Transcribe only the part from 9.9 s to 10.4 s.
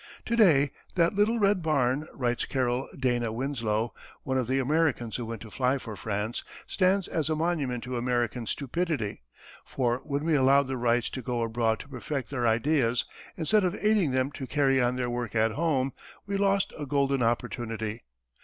when we